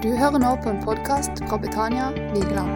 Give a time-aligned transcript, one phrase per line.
[0.00, 2.70] Du hører nå på en podkast fra Betania Vigeland.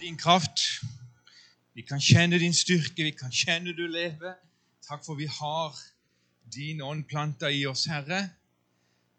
[0.00, 0.60] din kraft.
[1.74, 4.34] Vi kan kjenne din styrke, vi kan kjenne du lever.
[4.88, 5.72] Takk for vi har
[6.54, 8.20] din ånd planta i oss, Herre.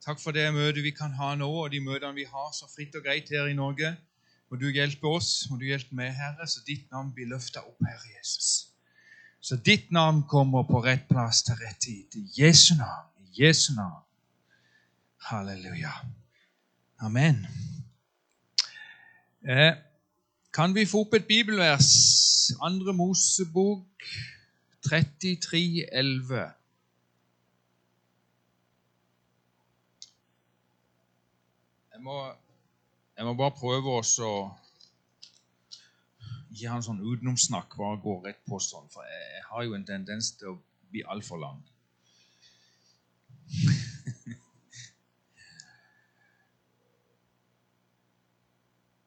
[0.05, 2.95] Takk for det møtet vi kan ha nå, og de møtene vi har så fritt
[2.95, 3.95] og greit her i Norge.
[4.51, 7.81] Må du hjelpe oss, må du hjelpe meg, Herre, så ditt navn blir løfta opp,
[7.81, 8.67] Herre Jesus.
[9.41, 12.21] Så ditt navn kommer på rett plass til rett tid.
[12.21, 13.16] I Jesu navn.
[13.37, 14.03] Jesu navn.
[15.17, 15.91] Halleluja.
[16.99, 17.45] Amen.
[19.49, 19.73] Eh,
[20.53, 21.89] kan vi få opp et bibelvers?
[22.61, 24.07] Andre Mosebok
[24.89, 26.51] 33, 11.
[31.93, 32.17] Jeg må,
[33.17, 34.01] jeg må bare prøve å
[36.57, 40.31] gi han sånn utenomsnakk, bare gå rett på sånn, for jeg har jo en tendens
[40.39, 40.59] til å
[40.89, 41.61] bli altfor lang.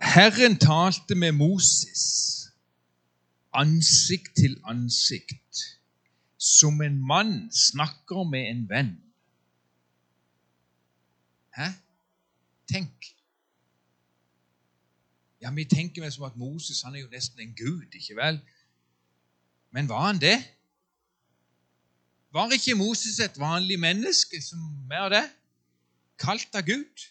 [0.01, 2.31] Herren talte med Moses
[3.53, 5.57] ansikt til ansikt,
[6.39, 8.93] som en mann snakker med en venn.
[11.57, 11.67] Hæ?
[12.73, 13.07] Tenk.
[15.41, 18.41] Ja, Vi tenker vel som at Moses han er jo nesten en gud, ikke vel?
[19.71, 20.39] Men var han det?
[22.33, 25.25] Var ikke Moses et vanlig menneske som mer det?
[26.19, 27.07] Kalt av Gud?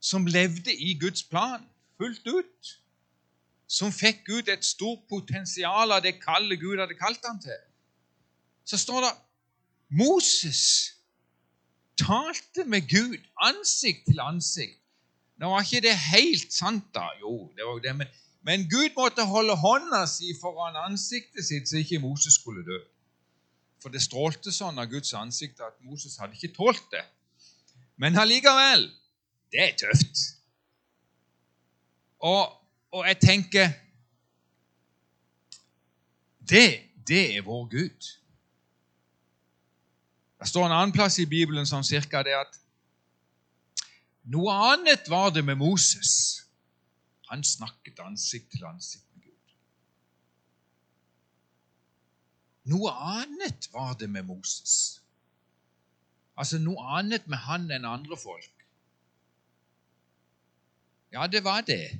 [0.00, 1.64] Som levde i Guds plan
[1.98, 2.74] fullt ut?
[3.66, 7.58] Som fikk ut et stort potensial av det kallet Gud hadde kalt ham til?
[8.64, 9.14] Så står det
[9.88, 10.94] Moses
[11.98, 14.78] talte med Gud ansikt til ansikt.
[15.38, 17.08] Nå var ikke det helt sant, da.
[17.20, 18.14] Jo, det var jo det, men,
[18.46, 22.78] men Gud måtte holde hånda si foran ansiktet sitt så ikke Moses skulle dø.
[23.82, 27.04] For det strålte sånn av Guds ansikt at Moses hadde ikke tålt det.
[27.98, 28.88] Men allikevel
[29.52, 30.24] det er tøft.
[32.18, 32.50] Og,
[32.90, 33.70] og jeg tenker
[36.48, 36.68] det,
[37.08, 38.08] det er vår Gud.
[40.38, 42.58] Det står en annen plass i Bibelen sånn cirka det at
[44.28, 46.12] noe annet var det med Moses.
[47.30, 49.54] Han snakket ansikt til ansikt med Gud.
[52.68, 55.00] Noe annet var det med Moses.
[56.38, 58.52] Altså noe annet med han enn andre folk.
[61.12, 61.98] Ja, det var det.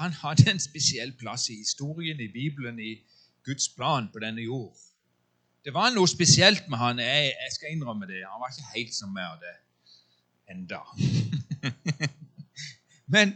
[0.00, 2.98] Han hadde en spesiell plass i historien, i Bibelen, i
[3.46, 4.76] Guds plan på denne jord.
[5.64, 6.98] Det var noe spesielt med han.
[6.98, 8.24] Jeg, jeg skal innrømme det.
[8.26, 9.56] Han var ikke helt som meg av det
[10.50, 10.80] enda.
[13.14, 13.34] men,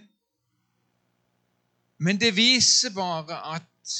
[1.98, 3.98] men det viser bare at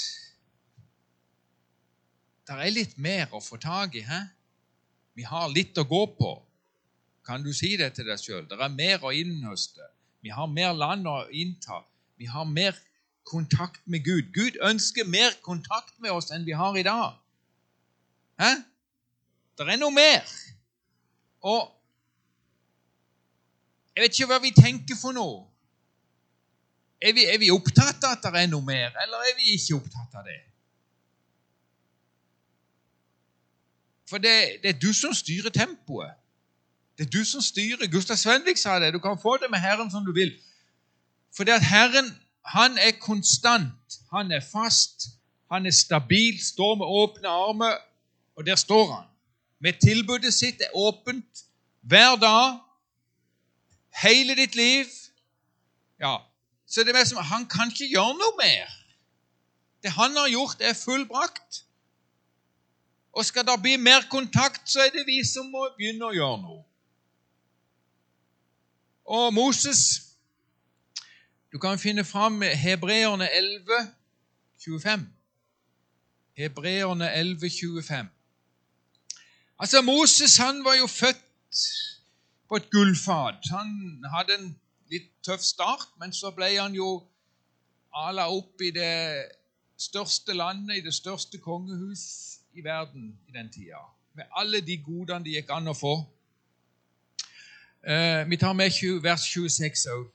[2.45, 4.03] det er litt mer å få tak i.
[4.05, 4.21] He?
[5.17, 6.35] Vi har litt å gå på.
[7.25, 8.45] Kan du si det til deg sjøl?
[8.49, 9.87] Det er mer å innhøste.
[10.25, 11.81] Vi har mer land å innta.
[12.21, 12.77] Vi har mer
[13.25, 14.29] kontakt med Gud.
[14.37, 17.17] Gud ønsker mer kontakt med oss enn vi har i dag.
[18.41, 18.53] Hæ?
[19.57, 20.29] Det er noe mer.
[21.45, 21.71] Og
[23.95, 25.45] jeg vet ikke hva vi tenker for noe.
[27.05, 29.77] Er vi, er vi opptatt av at det er noe mer, eller er vi ikke
[29.79, 30.41] opptatt av det?
[34.15, 36.11] For det, det er du som styrer tempoet.
[36.99, 37.91] Det er du som styrer.
[37.91, 38.93] Gustav Svendvik sa det.
[38.95, 40.31] Du kan få det med Herren som du vil.
[41.37, 42.15] For det at Herren
[42.45, 45.09] han er konstant, han er fast,
[45.53, 47.75] han er stabil, står med åpne armer,
[48.37, 49.05] og der står han.
[49.61, 51.45] Med tilbudet sitt er åpent
[51.83, 52.59] hver dag
[54.03, 54.87] hele ditt liv.
[56.01, 56.17] Ja,
[56.67, 58.71] Så det er som, han kan ikke gjøre noe mer.
[59.83, 61.64] Det han har gjort, er fullbrakt.
[63.15, 66.41] Og skal det bli mer kontakt, så er det vi som må begynne å gjøre
[66.43, 66.63] noe.
[69.05, 70.01] Og Moses
[71.55, 73.93] Du kan finne fram Hebreerne 11,
[74.65, 75.05] 25.
[76.35, 78.09] Hebreerne 11, 25.
[79.59, 81.61] Altså, Moses han var jo født
[82.49, 83.47] på et gullfat.
[83.51, 83.71] Han
[84.17, 84.51] hadde en
[84.91, 87.05] litt tøff start, men så ble han jo
[87.95, 89.31] ala opp i det
[89.79, 93.83] største landet, i det største kongehus i verden i den tida.
[94.15, 95.95] Med alle de godene det gikk an å få.
[97.83, 100.07] Eh, vi tar med 20, vers 26 òg.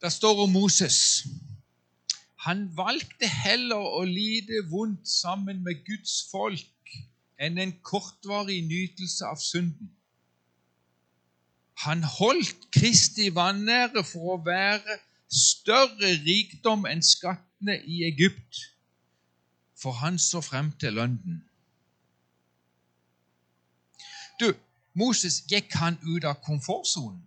[0.00, 1.26] Det står om Moses.
[2.46, 6.94] Han valgte heller å lide vondt sammen med Guds folk
[7.40, 9.90] enn en kortvarig nytelse av synden.
[11.84, 14.98] Han holdt Kristi vanære for å være
[15.30, 18.64] større rikdom enn skattene i Egypt,
[19.82, 21.44] for han så frem til lønnen.
[24.40, 24.52] Du,
[24.92, 27.22] Moses gikk han ut av komfortsonen?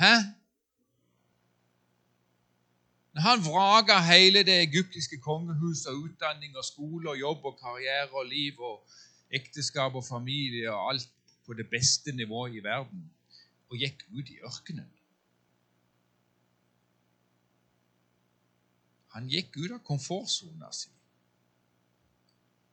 [0.00, 0.14] Hæ?
[3.12, 8.08] Når han vraga hele det egyptiske kongehuset og utdanning og skole og jobb og karriere
[8.10, 8.80] og liv og
[9.30, 11.08] ekteskap og familie og alt
[11.46, 13.04] på det beste nivået i verden,
[13.68, 14.88] og gikk ut i ørkenen
[19.12, 20.90] Han gikk ut av komfortsona si.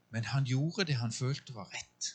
[0.09, 2.13] Men han gjorde det han følte var rett.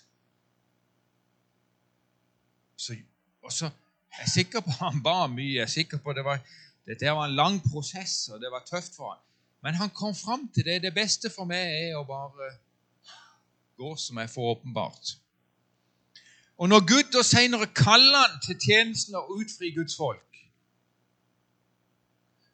[2.77, 2.97] Så,
[3.43, 3.71] og så
[4.15, 5.57] jeg er sikker på han ba mye.
[5.57, 6.41] Jeg er sikker på det var,
[6.87, 9.23] Dette var en lang prosess, og det var tøft for han.
[9.65, 10.83] Men han kom fram til det.
[10.83, 12.51] Det beste for meg er å bare
[13.81, 15.15] gå som jeg får åpenbart.
[16.59, 20.39] Og når Gud da senere kaller han til tjenesten og utfri Guds folk,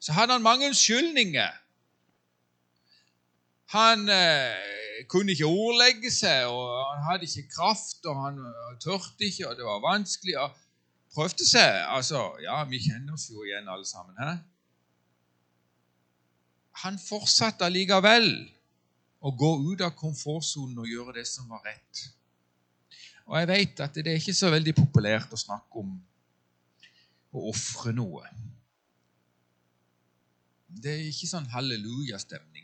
[0.01, 1.51] så hadde han mange unnskyldninger.
[3.71, 8.41] Han eh, kunne ikke ordlegge seg, og han hadde ikke kraft, og han
[8.83, 10.37] tørte ikke, og det var vanskelig.
[10.39, 10.51] og
[11.15, 11.67] prøvde seg.
[11.91, 14.17] Altså, ja, vi kjenner oss jo igjen alle sammen.
[14.21, 14.35] He?
[16.85, 18.29] Han fortsatte allikevel
[19.21, 22.05] å gå ut av komfortsonen og gjøre det som var rett.
[23.27, 25.93] Og jeg vet at det er ikke så veldig populært å snakke om
[27.31, 28.25] å ofre noe.
[30.71, 32.60] Det er ikke sånn hallelujastemning.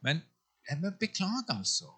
[0.00, 0.22] Men
[0.68, 1.90] jeg må beklage, altså.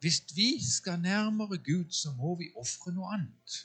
[0.00, 3.56] Hvis vi skal nærmere Gud, så må vi ofre noe annet.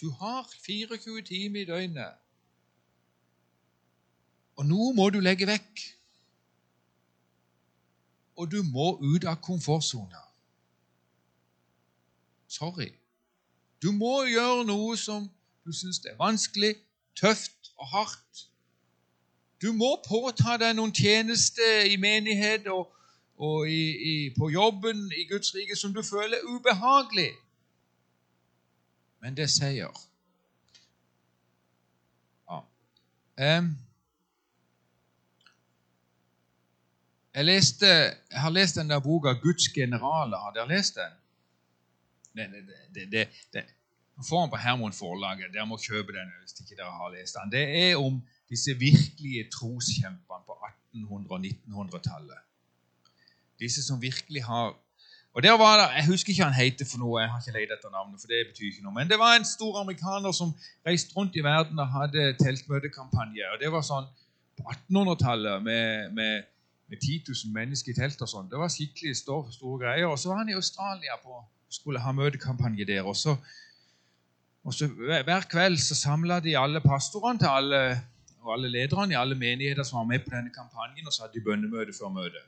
[0.00, 2.14] Du har 24 timer i døgnet.
[4.56, 5.84] Og noe må du legge vekk.
[8.38, 10.20] Og du må ut av komfortsona.
[12.48, 12.92] Sorry.
[13.82, 15.26] Du må gjøre noe som
[15.66, 16.76] du syns er vanskelig,
[17.20, 18.44] tøft og hardt.
[19.62, 22.86] Du må påta deg noen tjenester i menighet og,
[23.36, 23.82] og i,
[24.12, 27.32] i, på jobben i Guds rike som du føler er ubehagelig
[29.20, 30.00] men det er seier.
[32.50, 32.60] Ja.
[37.34, 40.42] Jeg, leste, jeg har lest den der boka 'Guds generaler'.
[40.44, 41.12] Har dere lest den?
[42.34, 43.64] Det, det, det,
[44.18, 45.52] det, får den på Hermon forlaget.
[45.54, 47.52] Dere må kjøpe den hvis ikke dere har lest den.
[47.54, 48.18] Det er om
[48.50, 52.40] disse virkelige troskjempene på 1800- og 1900-tallet.
[53.62, 54.74] Disse som virkelig har
[55.36, 57.58] og der var det, Jeg husker ikke hva han heter for noe, jeg har ikke
[57.58, 58.20] lett etter navnet.
[58.20, 60.54] for det betyr ikke noe, Men det var en stor amerikaner som
[60.86, 63.44] reiste rundt i verden og hadde teltmøtekampanje.
[63.52, 64.08] og Det var sånn
[64.58, 66.42] på 1800-tallet med, med,
[66.88, 68.50] med 10 000 mennesker i telt og sånn.
[68.50, 70.06] Det var skikkelig store, store greier.
[70.10, 71.38] Og så var han i Australia på
[71.70, 73.06] skulle ha møtekampanje der.
[73.06, 73.36] Og så,
[74.68, 77.78] og så Hver kveld så samla de alle pastorene til alle,
[78.44, 81.38] og alle lederne i alle menigheter som var med på denne kampanjen, og så hadde
[81.38, 82.44] de bønnemøte før møtet.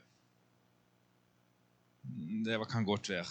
[2.45, 3.25] Det kan godt være.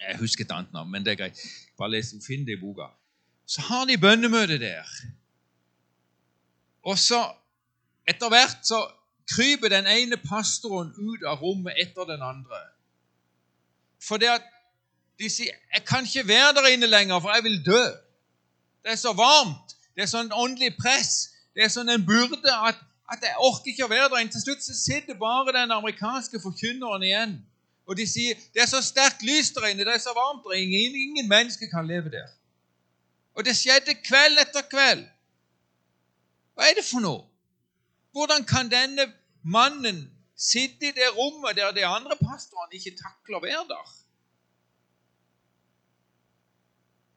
[0.00, 1.40] Jeg husker et annet navn, men det er greit.
[1.78, 2.90] Bare les, Finn det i boka.
[3.46, 4.92] Så har de bønnemøte der.
[6.84, 7.22] Og så,
[8.08, 8.82] etter hvert, så
[9.32, 12.60] kryper den ene pastoren ut av rommet etter den andre.
[14.04, 14.52] For det at
[15.18, 17.86] de sier 'Jeg kan ikke være der inne lenger, for jeg vil dø'.
[18.82, 19.76] Det er så varmt.
[19.94, 21.30] Det er sånn åndelig press.
[21.54, 22.76] Det er sånn en burde at,
[23.12, 24.32] at jeg orker ikke å være der inne.
[24.32, 27.46] Til slutt så sitter bare den amerikanske forkynneren igjen
[27.86, 30.58] og de sier det er så sterkt lys der inne, det er så varmt der
[30.58, 32.26] inne, ingen, ingen mennesker kan leve der.
[33.38, 35.04] Og det skjedde kveld etter kveld.
[36.56, 37.22] Hva er det for noe?
[38.16, 39.06] Hvordan kan denne
[39.44, 43.92] mannen sitte i det rommet der de andre pastorene ikke takler å være der?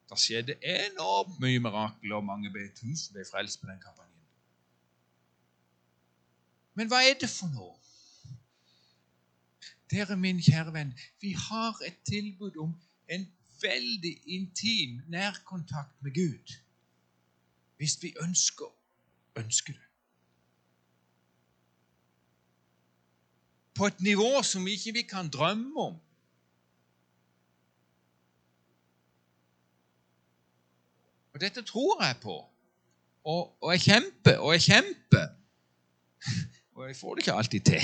[0.10, 4.16] Det skjedde enormt mye mirakler, og mange ble tusen ble frelst på den kampanjen.
[6.74, 7.76] Men hva er det for noe?
[9.90, 12.74] Dere, min kjære venn, vi har et tilbud om
[13.10, 13.26] en
[13.62, 16.58] veldig intim nærkontakt med Gud.
[17.78, 18.70] Hvis vi ønsker
[19.40, 19.88] ønsker det.
[23.76, 26.00] På et nivå som ikke vi kan drømme om.
[31.40, 32.34] Og dette tror jeg på.
[33.24, 35.28] Og, og jeg kjemper og jeg kjemper.
[36.76, 37.82] Og jeg får det ikke alltid til.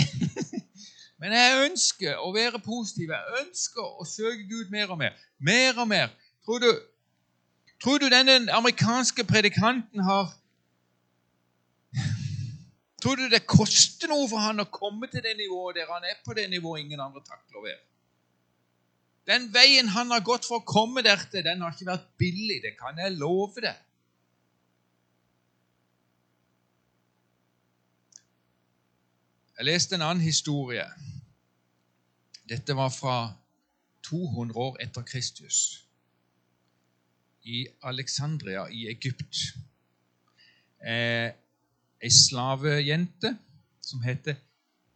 [1.19, 3.11] Men jeg ønsker å være positiv.
[3.11, 5.15] Jeg ønsker å søke Gud mer og mer.
[5.39, 6.11] Mer og mer.
[6.43, 6.69] Tror du,
[7.83, 10.31] tror du denne amerikanske predikanten har
[13.03, 16.19] Tror du det koster noe for han å komme til det nivået der han er
[16.27, 17.83] på det nivået ingen andre takler å være?
[19.25, 22.59] Den veien han har gått for å komme der til, den har ikke vært billig.
[22.61, 23.79] Det kan jeg love deg.
[29.55, 30.85] Jeg leste en annen historie.
[32.45, 33.15] Dette var fra
[34.05, 35.61] 200 år etter Kristus.
[37.41, 39.55] I Alexandria i Egypt.
[40.85, 41.31] Eh,
[42.01, 43.31] ei slavejente
[43.81, 44.37] som heter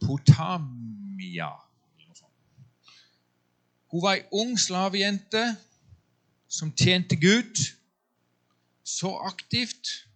[0.02, 1.50] Potamia.
[3.90, 5.56] Hun var ei ung slavejente
[6.48, 7.58] som tjente Gud
[8.84, 10.08] så aktivt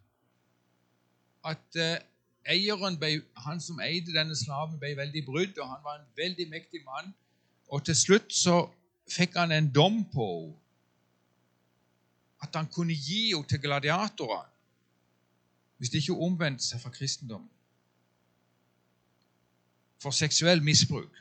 [1.43, 1.99] at eh,
[2.45, 6.47] eieren ble, han som eide denne slaven, ble veldig brydd, og han var en veldig
[6.49, 7.13] mektig mann.
[7.67, 8.65] Og til slutt så
[9.11, 10.61] fikk han en dom på henne.
[12.43, 14.51] At han kunne gi henne til gladiatorene
[15.75, 17.49] hvis de ikke omvendte seg fra kristendommen.
[19.99, 21.17] For seksuell misbruk.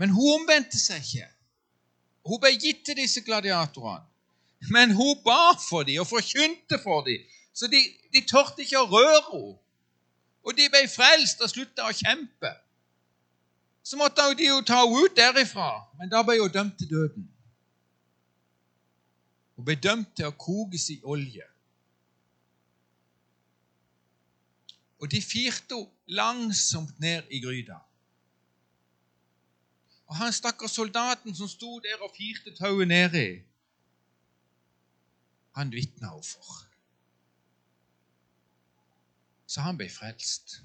[0.00, 1.26] Men hun omvendte seg ikke.
[2.24, 4.06] Hun ble gitt til disse gladiatorene.
[4.72, 7.20] Men hun ba for dem og forkynte for dem,
[7.56, 7.80] så de,
[8.12, 9.58] de torde ikke å røre henne.
[10.44, 12.52] Og de ble frelst og slutta å kjempe.
[13.84, 15.68] Så måtte de jo ta henne ut derifra,
[16.00, 17.28] men da ble hun dømt til døden.
[19.56, 21.44] Hun ble dømt til å kokes i olje.
[25.00, 27.82] Og de firte henne langsomt ned i gryta.
[30.10, 33.28] Og han stakkars soldaten som sto der og firte tauet nedi,
[35.54, 36.56] han vitna hun for.
[39.46, 40.56] Så han ble frelst.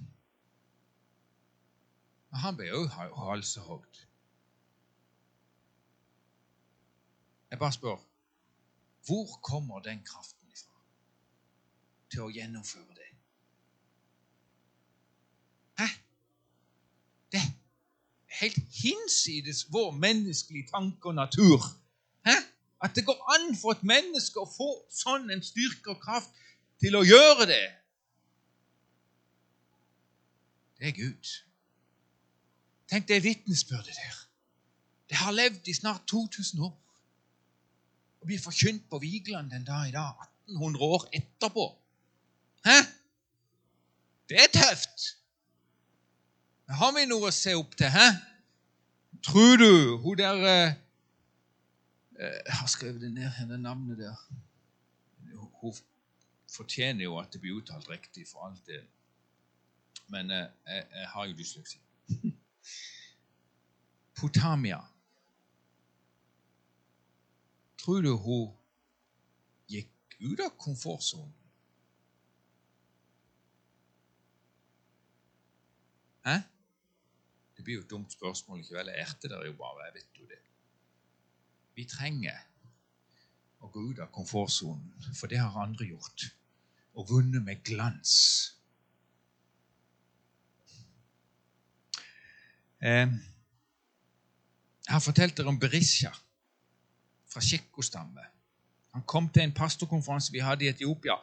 [2.32, 4.02] Men han ble òg halshogd.
[7.52, 8.02] Jeg bare spør
[9.06, 10.82] hvor kommer den kraften ifra
[12.10, 13.12] til å gjennomføre det?
[15.78, 15.88] Hæ?
[17.32, 17.54] Det er
[18.42, 21.64] helt hinsides vår menneskelige tanke og natur.
[22.26, 22.36] Hæ?
[22.84, 26.32] At det går an for et menneske å få sånn en styrke og kraft
[26.84, 27.66] til å gjøre det.
[30.80, 31.32] Det er Gud.
[32.92, 34.18] Tenk det vitnesbyrdet der.
[35.10, 36.76] Det har levd i snart 2000 år
[38.26, 40.18] og blir forkynt på Vigeland den dag i dag,
[40.50, 41.66] 1800 år etterpå.
[42.66, 42.78] Hæ?
[44.30, 45.04] Det er tøft.
[46.74, 48.08] Har vi noe å se opp til, hæ?
[49.26, 50.74] Tror du hun der eh,
[52.18, 54.16] eh Jeg har skrevet det ned, henne navnet der.
[55.62, 55.74] Hun
[56.50, 58.82] fortjener jo at det blir uttalt riktig, for alt det.
[60.10, 61.80] Men eh, jeg, jeg har jo dysleksi.
[64.20, 64.82] Potamia.
[67.78, 68.58] Tror du hun
[69.70, 71.34] gikk ut av komfortsonen?
[76.26, 76.40] Hæ?
[77.66, 78.90] Det blir jo et dumt spørsmål likevel.
[78.94, 79.86] Jeg erte dere jo bare.
[79.88, 80.38] Jeg vet jo det.
[81.74, 82.44] Vi trenger
[83.58, 86.28] å gå ut av komfortsonen, for det har andre gjort.
[86.94, 88.12] Og vunnet med glans.
[92.86, 93.10] Eh,
[94.86, 96.14] jeg har fortalt dere om Berisha
[97.34, 98.28] fra Tsjekkostamme.
[98.94, 101.18] Han kom til en pastorkonferanse vi hadde i Etiopia,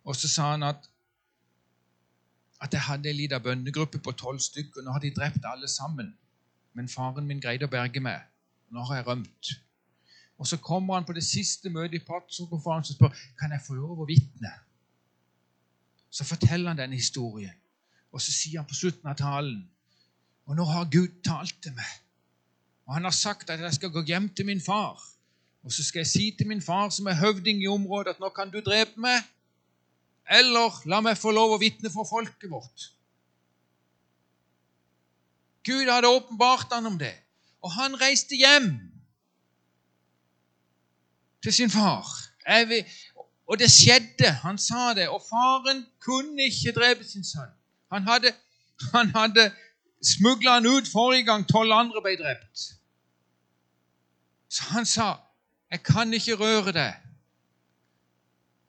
[0.00, 0.88] og så sa han at
[2.62, 4.82] at jeg hadde en liten bønnegruppe på tolv stykker.
[4.82, 6.12] Nå har de drept alle sammen.
[6.72, 8.22] Men faren min greide å berge meg.
[8.70, 9.52] Nå har jeg rømt.
[10.38, 13.74] Og Så kommer han på det siste møtet i pastorkonferansen og spør kan jeg få
[13.78, 14.50] lov å vitne.
[16.10, 17.54] Så forteller han denne historien.
[18.12, 19.62] Og så sier han på slutten av talen
[20.46, 21.92] Og nå har Gud talt til meg.
[22.86, 24.98] Og han har sagt at jeg skal gå hjem til min far.
[25.62, 28.28] Og så skal jeg si til min far, som er høvding i området, at nå
[28.34, 29.22] kan du drepe meg,
[30.30, 32.88] eller la meg få lov å vitne for folket vårt.
[35.66, 37.14] Gud hadde åpenbart han om det,
[37.62, 38.72] og han reiste hjem
[41.42, 42.06] til sin far.
[42.68, 42.86] Vil,
[43.46, 44.30] og det skjedde.
[44.42, 45.08] Han sa det.
[45.08, 47.50] Og faren kunne ikke drepe sin sønn.
[47.92, 48.32] Han hadde,
[48.94, 49.50] han hadde
[50.02, 52.72] smugla han ut forrige gang tolv andre ble drept.
[54.48, 55.16] Så han sa,
[55.70, 56.94] 'Jeg kan ikke røre deg.'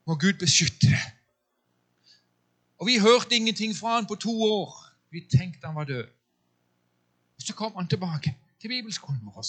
[0.06, 1.12] Må Gud beskytte deg.
[2.84, 4.86] Og Vi hørte ingenting fra han på to år.
[5.12, 6.08] Vi tenkte han var død.
[7.40, 9.42] Så kom han tilbake til bibelskolen vår.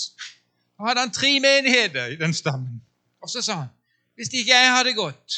[0.78, 2.82] Da hadde han tre menigheter i den stammen.
[3.20, 3.68] Og så sa han,
[4.14, 5.32] 'Hvis ikke jeg hadde gått,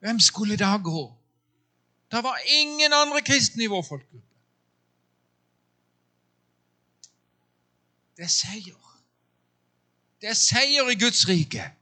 [0.00, 1.14] hvem skulle da gå?'
[2.10, 4.36] Det var ingen andre kristne i vår folkegruppe.
[8.16, 9.00] Det er seier.
[10.20, 11.72] Det er seier i Guds rike.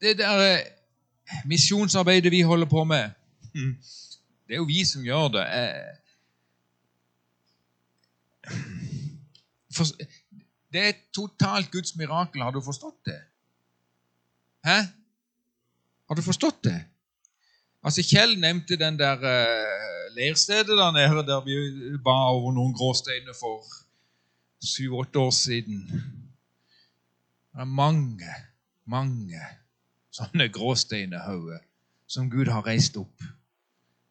[0.00, 0.64] Det der eh,
[1.44, 3.10] misjonsarbeidet vi holder på med,
[4.46, 5.46] det er jo vi som gjør det.
[5.58, 5.94] Eh,
[10.72, 12.42] det er totalt Guds mirakel.
[12.42, 13.20] Har du forstått det?
[14.64, 14.78] Hæ?
[16.08, 16.84] Har du forstått det?
[17.84, 21.54] Altså, Kjell nevnte den der uh, leirstedet der nede der vi
[22.04, 23.64] ba over noen gråsteiner for
[24.64, 25.84] syv-åtte år siden.
[27.52, 28.34] Det er mange,
[28.84, 29.40] mange
[30.18, 31.62] sånne gråsteinhauger
[32.08, 33.26] som Gud har reist opp.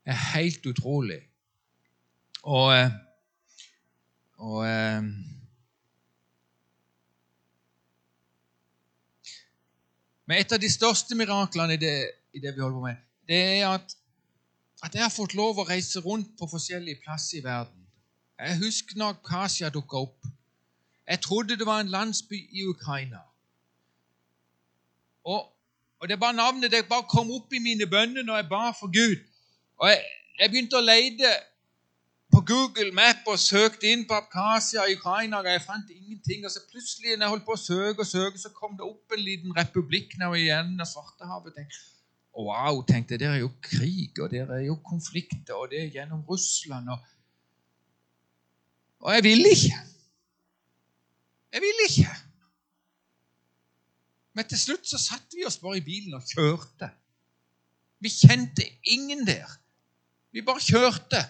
[0.05, 1.21] Det er helt utrolig.
[2.47, 2.91] Og, eh,
[4.37, 5.09] og eh,
[10.27, 11.95] Men et av de største miraklene i det,
[12.35, 13.93] i det vi holder på med, det er at,
[14.83, 17.85] at, jeg har fått lov å reise rundt på forskjellige plasser i verden.
[18.37, 20.27] Jeg husker når Kasia dukka opp.
[21.07, 23.23] Jeg trodde det var en landsby i Ukraina.
[25.23, 25.47] Og,
[25.99, 28.63] og det er bare navnet det bare kom opp i mine bønner når jeg ba
[28.79, 29.21] for Gud.
[29.81, 30.03] Og jeg,
[30.39, 31.31] jeg begynte å lete
[32.33, 35.39] på Google Map og søkte inn på Abkhasia i Ukraina.
[35.39, 36.45] og Jeg fant ingenting.
[36.45, 39.15] og så Plutselig når jeg holdt på å søke, og søke, så kom det opp
[39.15, 41.57] en liten republikk nå igjen av Svartehavet.
[42.37, 45.93] Wow, tenkte jeg, der er jo krig, og der er jo konflikter, og det er
[45.95, 46.91] gjennom Russland.
[46.93, 46.99] Og,
[49.01, 49.81] og jeg vil ikke.
[51.53, 52.26] Jeg vil ikke.
[54.38, 56.91] Men til slutt så satte vi oss bare i bilen og kjørte.
[58.00, 59.50] Vi kjente ingen der.
[60.32, 61.24] Vi bare kjørte.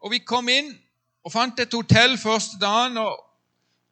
[0.00, 0.70] Og vi kom inn
[1.24, 2.96] og fant et hotell første dagen.
[2.96, 3.20] og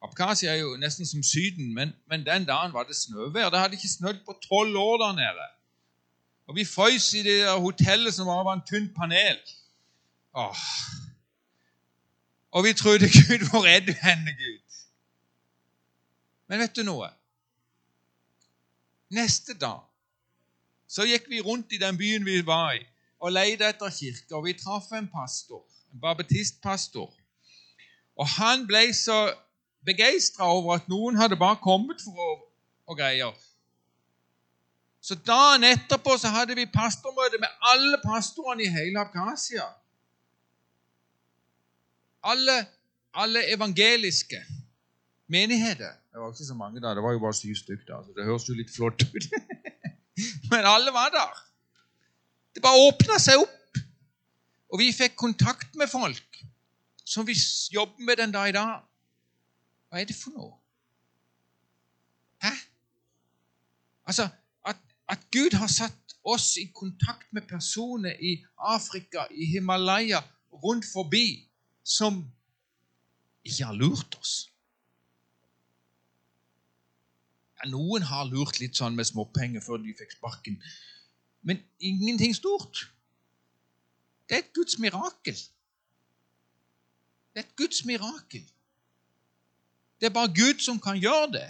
[0.03, 3.49] Abkhasia er jo nesten som Syden, men, men den dagen var det snøvær.
[3.53, 5.47] Det hadde ikke snødd på tolv år der nede.
[6.49, 9.37] Og vi frøs i det hotellet som bare var en tynn panel.
[10.33, 10.65] Åh.
[12.51, 14.62] Og vi trodde Gud Hvor er du henne, Gud?
[16.53, 17.07] Men vet du noe?
[19.09, 19.81] Neste dag
[20.85, 22.83] så gikk vi rundt i den byen vi var i,
[23.17, 27.09] og leide etter kirke, og vi traff en pastor en baptistpastor.
[28.21, 29.17] Og han ble så
[29.81, 32.31] begeistra over at noen hadde bare kommet for å
[32.85, 33.33] og greier.
[35.01, 39.65] Så dagen etterpå så hadde vi pastormøte med alle pastorene i hele Abkhasia.
[42.29, 42.59] Alle,
[43.17, 44.43] alle evangeliske
[45.33, 45.95] menigheter.
[46.13, 47.89] Det var ikke så mange da, det var jo bare syv stykker.
[47.89, 49.27] da, så Det høres jo litt flott ut.
[50.51, 51.43] Men alle var der.
[52.53, 53.81] Det bare åpna seg opp.
[54.73, 56.43] Og vi fikk kontakt med folk
[57.05, 57.35] som vi
[57.73, 58.81] jobber med den dag i dag.
[59.89, 60.53] Hva er det for noe?
[62.41, 62.53] Hæ?
[64.09, 64.27] Altså,
[64.65, 70.85] at, at Gud har satt oss i kontakt med personer i Afrika, i Himalaya, rundt
[70.93, 71.49] forbi,
[71.83, 72.23] som
[73.43, 74.33] ikke har lurt oss.
[77.52, 80.59] Ja, noen har lurt litt sånn med småpenger før de fikk sparken,
[81.43, 82.87] men ingenting stort.
[84.27, 85.37] Det er et Guds mirakel.
[87.33, 88.45] Det er et Guds mirakel.
[89.99, 91.49] Det er bare Gud som kan gjøre det.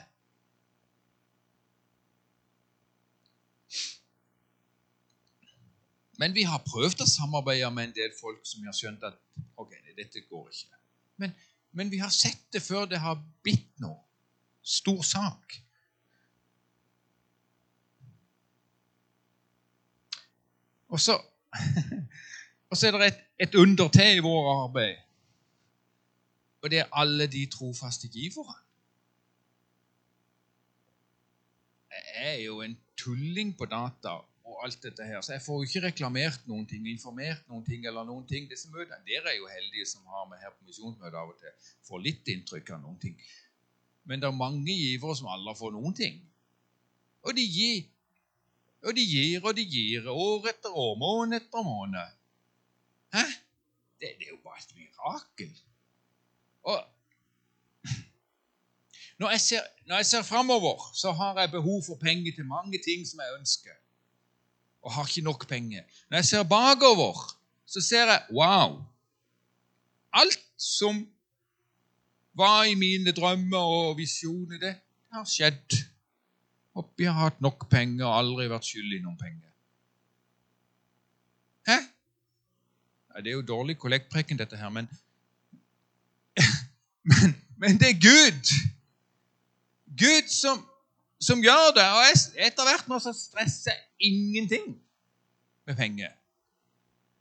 [6.22, 9.18] Men vi har prøvd å samarbeide med en del folk som har skjønt at
[9.60, 10.78] ok, dette går ikke.
[11.20, 11.34] Men,
[11.72, 14.00] men vi har sett det før det har blitt noe.
[14.64, 15.58] Stor sak.
[20.94, 21.18] Og så
[22.74, 24.96] Og så er det et, et under til i vår arbeid.
[26.64, 28.56] Og det er alle de trofaste giverne.
[32.16, 35.68] Jeg er jo en tulling på data og alt dette her, så jeg får jo
[35.68, 38.50] ikke reklamert noen ting, informert noen ting eller noen ting.
[38.50, 41.54] Disse møtene, Dere er jo heldige som har med her på misjonsmøtet av og til.
[41.88, 43.18] Får litt inntrykk av noen ting.
[44.10, 46.18] Men det er mange givere som aldri får noen ting.
[47.24, 47.86] Og de gir,
[48.84, 52.16] og de gir, og de gir, år etter år, måned etter måned.
[53.14, 53.24] Hæ?
[54.00, 55.54] Det, det er jo bare et mirakel.
[56.64, 56.80] Og
[59.18, 62.80] når jeg, ser, når jeg ser framover, så har jeg behov for penger til mange
[62.88, 63.76] ting som jeg ønsker,
[64.82, 65.84] og har ikke nok penger.
[66.10, 68.84] Når jeg ser bakover, så ser jeg wow!
[70.14, 71.08] Alt som
[72.34, 74.76] var i mine drømmer og visjoner, det
[75.14, 75.93] har skjedd.
[76.74, 79.50] Og jeg har hatt nok penger og aldri vært skyldig noen penger.
[81.70, 81.78] Hæ?
[83.22, 84.90] Det er jo dårlig kollektpreken, dette her, men,
[87.12, 88.54] men, men det er Gud.
[89.94, 90.66] Gud som,
[91.22, 91.86] som gjør det.
[91.86, 92.02] Og
[92.48, 94.74] etter hvert nå så stresser ingenting
[95.70, 96.12] med penger.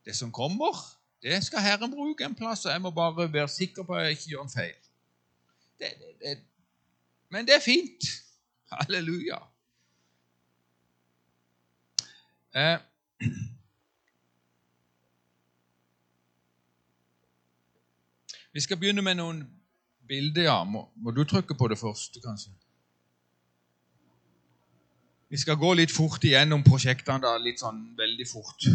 [0.05, 0.81] Det som kommer,
[1.23, 4.17] det skal Herren bruke en plass, og jeg må bare være sikker på at jeg
[4.17, 4.81] ikke gjør en feil.
[5.79, 6.39] Det, det, det.
[7.29, 8.09] Men det er fint.
[8.81, 9.39] Halleluja.
[12.55, 12.79] Eh,
[18.53, 19.39] Vi skal begynne med noen
[20.09, 20.43] bilder.
[20.43, 20.59] ja.
[20.65, 22.51] Må, må, du trykke på det første, kanskje?
[25.33, 28.67] Vi skal gå litt fort igjennom prosjektene, da, litt sånn veldig fort.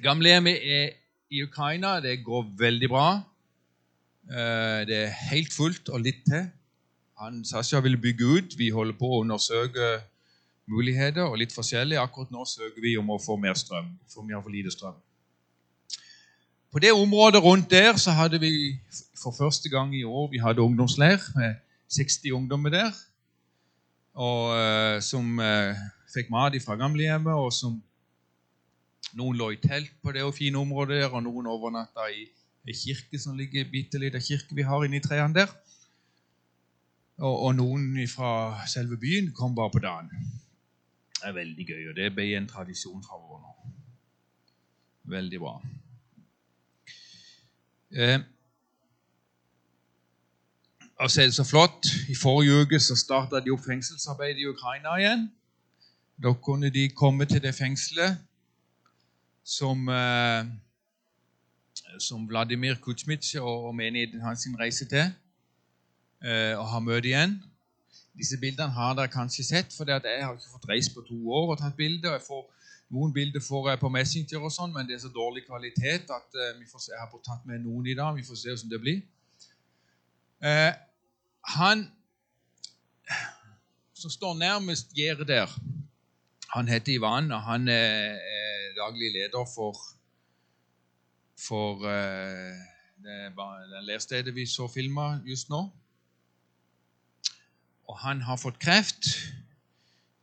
[0.00, 0.64] Gamlehjemmet
[1.28, 3.08] i Ukraina det går veldig bra.
[4.32, 6.48] Eh, det er helt fullt og litt til.
[7.22, 8.54] Han, Sasha vil bygge ut.
[8.58, 10.00] Vi holder på å undersøke
[10.66, 12.00] muligheter og litt forskjellig.
[12.02, 14.96] Akkurat nå søker vi om å få mer strøm, for vi har for lite strøm.
[16.72, 18.50] På det området rundt der så hadde vi
[19.22, 21.60] for første gang i år vi hadde ungdomsleir med
[21.94, 22.90] 60 ungdommer der.
[24.18, 25.78] Og, uh, som uh,
[26.10, 27.78] fikk mat fra gamlehjemmet, og som
[29.14, 32.26] noen lå i telt på det fine området der, og noen overnatta i
[32.66, 35.54] ei kirke som ligger bitte lita kirke vi har inni trærne der.
[37.18, 40.10] Og, og, noen fra selve byen kom bare på dagen.
[41.14, 43.72] Det er veldig gøy, og det ble en tradisjon framover nå.
[45.12, 45.52] Veldig bra.
[47.92, 48.20] Eh,
[50.98, 51.86] altså er det så flott.
[52.08, 55.28] I forrige uke så starta de opp fengselsarbeidet i Ukraina igjen.
[56.22, 58.18] Da kunne de komme til det fengselet
[59.44, 60.46] som, eh,
[61.98, 65.12] som Vladimir Kutsjmitsj og, og menigheten hans reise til
[66.22, 67.32] og ha møte igjen.
[68.14, 71.54] Disse bildene har dere kanskje sett, for jeg har ikke fått reist på to år
[71.54, 72.20] og tatt bilder.
[72.22, 72.44] får
[72.92, 76.36] noen bilder får jeg på Messenger, og sånn, men det er så dårlig kvalitet at
[76.36, 78.12] uh, vi får se, jeg har tatt med noen i dag.
[78.18, 78.98] Vi får se hvordan det blir.
[80.44, 80.72] Uh,
[81.56, 81.86] han
[83.96, 85.54] som står nærmest gjerdet der,
[86.52, 89.78] han heter Ivan, og han er, er daglig leder for,
[91.40, 92.52] for uh,
[93.00, 93.18] det,
[93.72, 95.64] det lærstedet vi så filma just nå.
[97.90, 99.08] Og han har fått kreft,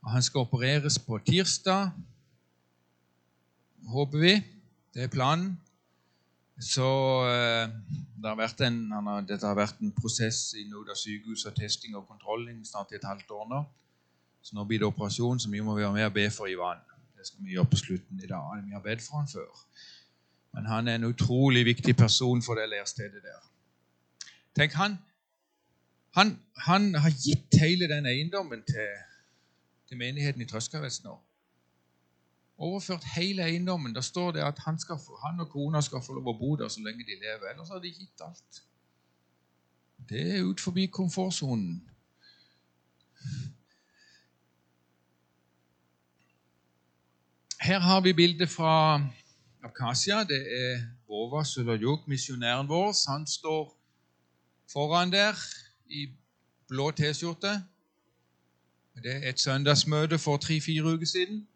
[0.02, 1.90] og han skal opereres på tirsdag
[3.90, 4.34] håper vi.
[4.94, 5.60] Det er planen.
[6.60, 6.86] Så
[7.24, 7.70] eh,
[8.20, 11.96] det har vært en, har, dette har vært en prosess i Noda sykehus og testing
[11.96, 13.62] og kontrolling snart i et halvt år nå.
[14.44, 16.82] Så nå blir det operasjon, så vi må være med og be for Ivan.
[17.16, 18.60] Det skal vi gjøre på slutten i dag.
[18.66, 19.64] Vi har bedt for han før.
[20.56, 23.40] Men han er en utrolig viktig person for det lærstedet der.
[24.56, 24.98] Tenk, han,
[26.16, 28.94] han, han har gitt hele den eiendommen til,
[29.88, 31.18] til menigheten i Trøskavest nå
[32.60, 33.94] overført hele eiendommen.
[33.94, 36.68] Da står det at han, få, han, og kona skal få lov å bo der
[36.68, 37.48] så lenge de lever.
[37.52, 38.60] Ellers har de gitt alt.
[40.08, 41.80] Det er ut forbi komfortsonen.
[47.60, 49.00] Her har vi bildet fra
[49.64, 50.24] Abkhasia.
[50.24, 52.92] Det er Bova Sulajok, misjonæren vår.
[53.12, 53.76] Han står
[54.72, 55.36] foran der
[55.90, 56.06] i
[56.70, 57.52] blå T-skjorte.
[59.02, 61.46] Det er et søndagsmøte for tre-fire uker siden.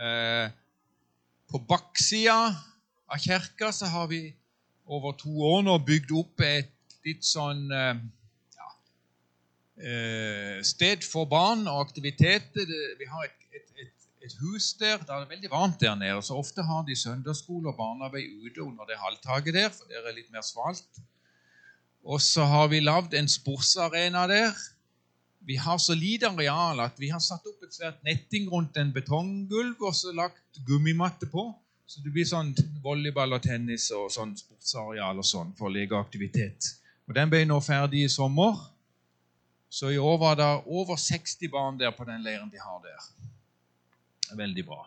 [0.00, 0.50] Eh,
[1.48, 2.40] på baksida
[3.08, 4.20] av kirka så har vi
[4.86, 8.02] over to år nå bygd opp et litt sånn eh,
[8.58, 8.68] ja,
[9.80, 12.76] eh, sted for barn og aktiviteter.
[13.00, 15.00] Vi har et, et, et, et, hus der.
[15.00, 16.20] Det er veldig varmt der nede.
[16.22, 20.18] Så ofte har de søndagsskole og barnearbeid ute under det halvtaket der, for der er
[20.18, 21.04] litt mer svalt.
[22.06, 24.54] Og så har vi lagd en sportsarena der
[25.46, 28.90] vi har så lite areal at vi har satt opp et svært netting rundt en
[28.94, 31.44] betonggulv og så lagt gummimatte på.
[31.86, 32.50] Så det blir sånn
[32.82, 36.72] volleyball og tennis og sånn sportsareal og sånn for legeaktivitet.
[37.06, 38.58] Og Den ble nå ferdig i sommer.
[39.70, 43.06] Så i år var det over 60 barn der på den leiren de har der.
[44.34, 44.82] Veldig bra.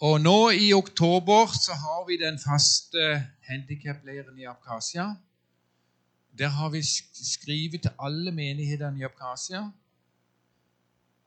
[0.00, 3.08] Og nå i oktober så har vi den faste
[3.48, 5.10] handikapleiren i Abkhasia.
[6.38, 6.80] Der har vi
[7.32, 9.66] skrevet til alle menighetene i Abkhasia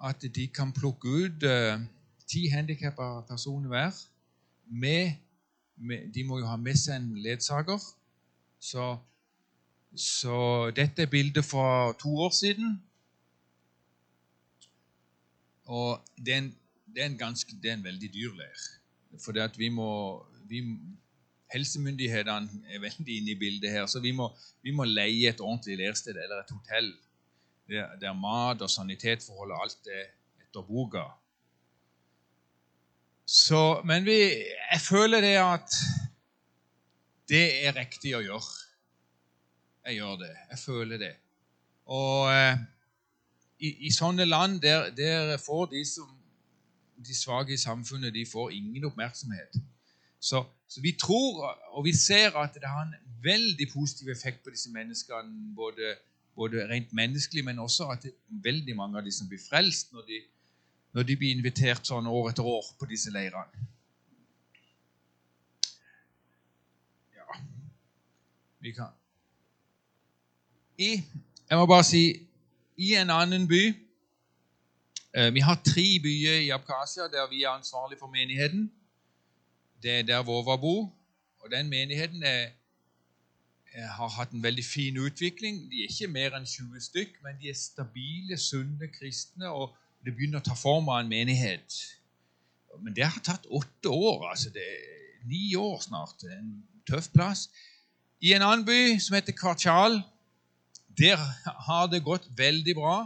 [0.04, 1.84] at de kan plukke ut uh,
[2.28, 3.92] ti handikappa personer hver.
[4.66, 5.12] Med,
[5.76, 7.80] med, de må jo ha med seg en ledsager.
[8.60, 8.98] Så,
[9.96, 12.82] så dette er bildet fra to år siden.
[15.66, 16.54] Og det er en,
[16.94, 18.66] det er en, ganske, det er en veldig dyr leir.
[19.22, 19.90] For vi må,
[20.50, 20.62] vi,
[21.54, 23.88] helsemyndighetene er veldig inne i bildet her.
[23.90, 24.30] Så vi må,
[24.66, 26.94] vi må leie et ordentlig leirsted eller et hotell
[27.70, 30.08] der, der mat og sanitetsforhold og alt er
[30.44, 31.06] etter boka.
[33.26, 34.18] Så, men vi,
[34.72, 35.78] jeg føler det at
[37.30, 38.60] det er riktig å gjøre.
[39.88, 40.34] Jeg gjør det.
[40.52, 41.14] Jeg føler det.
[41.92, 42.60] Og eh,
[43.64, 46.12] i, i, sånne land der, der får de, som,
[47.06, 49.58] de svake i samfunnet de får ingen oppmerksomhet.
[50.20, 51.44] Så, så, vi tror
[51.76, 55.96] og vi ser at det har en veldig positiv effekt på disse menneskene, både,
[56.36, 59.92] både rent menneskelig, men også at det er veldig mange av de som blir frelst
[59.92, 60.22] når de,
[60.94, 63.68] når de blir invitert sånn år etter år på disse leirene.
[67.16, 67.40] Ja
[68.60, 68.96] Vi kan
[70.78, 71.04] I,
[71.50, 72.06] Jeg må bare si
[72.78, 73.74] i en annen by.
[75.16, 78.72] Eh, vi har tre byer i Abkhasia der vi er ansvarlig for menigheten.
[79.84, 80.94] Det er der Vova bor.
[81.40, 82.50] Og den menigheten er,
[83.76, 85.72] har hatt en veldig fin utvikling.
[85.72, 90.16] De er ikke mer enn 20 stykk, men de er stabile, sunne kristne, og det
[90.16, 91.78] begynner å ta form av en menighet.
[92.82, 94.30] Men det har tatt åtte år.
[94.32, 94.92] altså det er
[95.30, 96.24] Ni år snart.
[96.24, 97.50] En tøff plass.
[98.20, 100.02] I en annen by som heter Kvartjal,
[100.98, 101.22] der
[101.68, 102.98] har det gått veldig bra.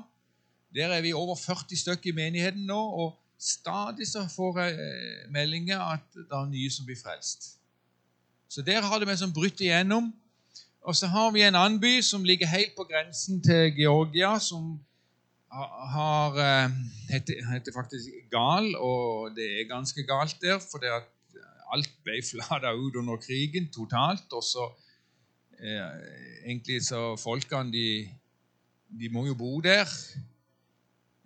[0.75, 5.31] Der er vi over 40 stykker i menigheten nå, og stadig så får jeg eh,
[5.31, 7.53] meldinger at det er nye som blir frelst.
[8.49, 10.13] Så der har det vi som brutt igjennom.
[10.81, 14.79] Og så har vi en annen by som ligger helt på grensen til Georgia, som
[15.95, 16.71] har, eh,
[17.09, 21.07] heter, heter, faktisk Gal, og det er ganske galt der, for det at
[21.73, 24.31] alt ble flata ut under krigen totalt.
[24.31, 24.69] Og så
[25.59, 28.09] eh, egentlig så Folkene de,
[28.99, 29.87] de, må jo bo der.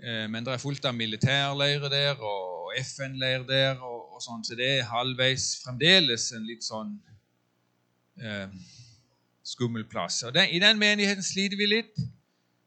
[0.01, 4.57] Eh, men det er fullt av militærleirer der og FN-leir der, og, og, sånn, så
[4.57, 6.95] det er halvveis fremdeles en litt sånn
[8.17, 8.47] eh,
[9.45, 10.23] skummel plass.
[10.25, 12.01] Og den, I den menigheten sliter vi litt.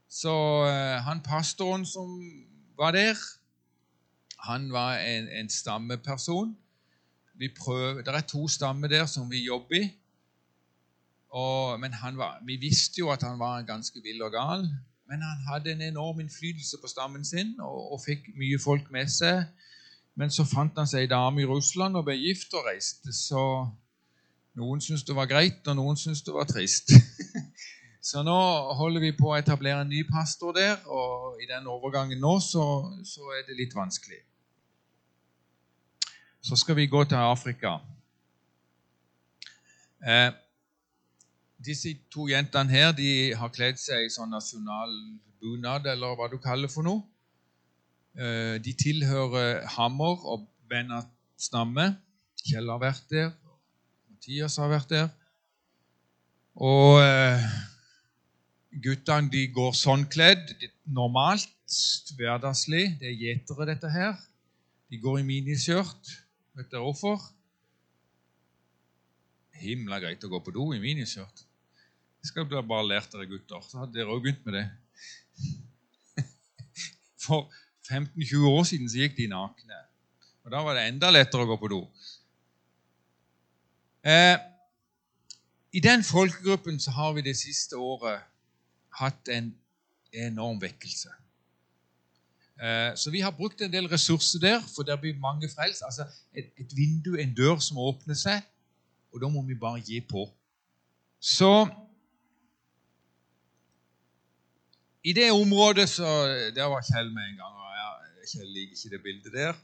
[0.06, 0.34] Så
[0.68, 2.12] eh, han pastoren som
[2.78, 3.18] var der,
[4.46, 6.54] han var en, en stammeperson.
[7.58, 9.84] Prøver, Det er to stammer der som vi jobber i.
[11.34, 14.68] Og, men var, vi visste jo at han var ganske vill og gal.
[15.08, 19.10] Men han hadde en enorm innflytelse på stammen sin og, og fikk mye folk med
[19.12, 19.44] seg.
[20.16, 23.12] Men så fant han seg ei dame i Russland og ble gift og reiste.
[23.12, 23.42] Så
[24.54, 26.94] noen syntes det var greit, og noen syntes det var trist.
[28.04, 28.36] Så nå
[28.76, 32.64] holder vi på å etablere en ny pastor der, og i den overgangen nå så,
[33.00, 34.18] så er det litt vanskelig.
[36.44, 37.78] Så skal vi gå til Afrika.
[40.04, 40.28] Eh,
[41.64, 44.92] disse to jentene her de har kledd seg i sånn nasjonal
[45.40, 47.02] bunad, eller hva du kaller for noe.
[48.14, 51.94] Eh, de tilhører Hammer og Bennat stamme.
[52.44, 53.32] Kjell har vært der.
[54.10, 55.08] Mathias har vært der.
[56.54, 57.46] Og eh,
[58.82, 60.50] Guttene de går sånn kledd.
[60.90, 61.50] Normalt,
[62.18, 62.96] hverdagslig.
[62.98, 64.18] Det er gjetere, dette her.
[64.90, 66.10] De går i miniskjørt.
[66.58, 67.22] Vet dere hvorfor?
[69.62, 71.44] Himla greit å gå på do i miniskjørt.
[72.24, 73.60] Det skal dere bare lært dere gutter.
[73.60, 74.62] Så hadde dere òg begynt med det.
[77.24, 77.50] For
[77.84, 79.80] 15-20 år siden så gikk de nakne.
[80.40, 81.82] Og Da var det enda lettere å gå på do.
[84.08, 84.38] Eh,
[85.76, 88.24] I den folkegruppen så har vi det siste året
[88.96, 89.52] hatt en
[90.16, 91.12] enorm vekkelse.
[92.56, 95.84] Eh, så vi har brukt en del ressurser der, for der blir mange frelst.
[95.84, 98.40] Altså et, et vindu, en dør som åpner seg,
[99.12, 100.30] og da må vi bare gi på.
[101.20, 101.68] Så
[105.04, 106.08] i det området så
[106.56, 107.54] Der var Kjell med en gang.
[107.54, 109.54] og Kjell liker ikke det bildet der.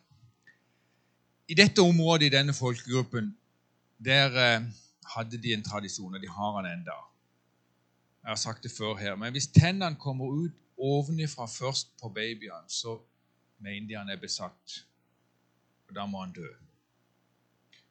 [1.48, 3.36] I dette området, i denne folkegruppen,
[4.04, 4.62] der eh,
[5.16, 6.98] hadde de en tradisjon, og de har den enda.
[8.22, 12.68] Jeg har sagt det før her, men hvis tennene kommer ut ovenifra først på babyen,
[12.68, 13.00] så
[13.58, 14.84] mener de han er besatt.
[15.88, 16.48] Og da må han dø.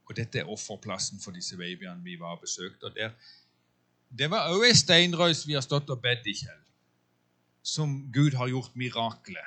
[0.06, 2.84] Og dette er offerplassen for disse babyene vi var og besøkte.
[2.84, 3.12] Og der,
[4.20, 6.64] det var òg ei steinrøys vi har stått og bedt i, Kjell,
[7.64, 9.46] som Gud har gjort mirakler.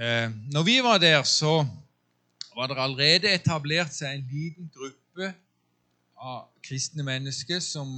[0.00, 1.66] Eh, når vi var der, så
[2.54, 5.32] var det allerede etablert seg en liten gruppe
[6.20, 7.88] av kristne mennesker som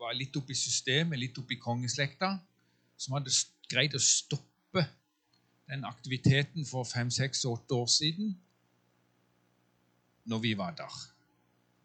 [0.00, 2.34] var litt oppe i systemet, litt oppe i kongeslekta,
[2.96, 3.32] som hadde
[3.70, 4.84] greid å stoppe
[5.70, 8.32] den aktiviteten for fem, seks, åtte år siden,
[10.26, 10.96] når vi var der.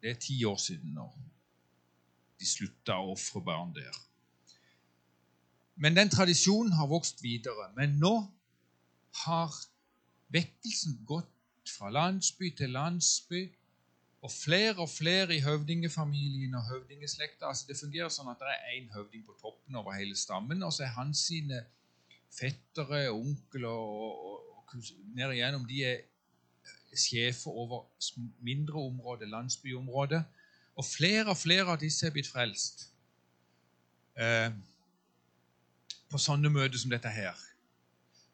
[0.01, 1.05] Det er ti år siden nå.
[2.39, 3.93] De slutta å ofre barn der.
[5.75, 7.69] Men den tradisjonen har vokst videre.
[7.75, 8.15] Men nå
[9.25, 9.53] har
[10.33, 11.31] vekkelsen gått
[11.77, 13.43] fra landsby til landsby
[14.25, 18.77] og flere og flere i høvdingefamilien og høvdingeslekta altså Det fungerer sånn at det er
[18.77, 21.61] én høvding på toppen over hele stammen, og så er hans sine
[22.33, 26.03] fettere, onkel og, og, og ned igjennom De er
[26.95, 27.83] sjefer over
[28.39, 30.23] mindre områder, landsbyområder.
[30.75, 32.87] Og flere og flere av disse er blitt frelst
[34.19, 34.51] eh,
[36.11, 37.35] på sånne møter som dette her.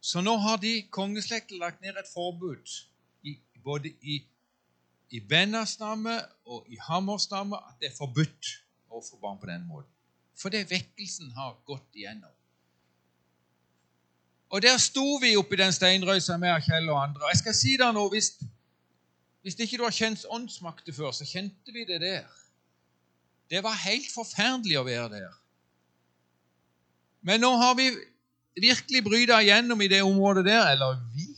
[0.02, 2.78] Så nå har de kongeslekten lagt ned et forbud
[3.24, 4.22] i, både i
[5.12, 6.14] i Bennas stamme
[6.48, 8.52] og i Hammers stamme at det er forbudt
[8.92, 9.92] å få barn på den måten.
[10.40, 12.32] Fordi vekkelsen har gått igjennom.
[14.52, 17.28] Og der sto vi oppi den steinrøysa med Kjell og andre.
[17.32, 18.34] Jeg skal si deg nå, hvis,
[19.44, 22.28] hvis ikke du har kjent åndsmakter før, så kjente vi det der.
[23.52, 25.38] Det var helt forferdelig å være der.
[27.22, 27.90] Men nå har vi
[28.62, 31.32] virkelig bryta igjennom i det området der, eller vi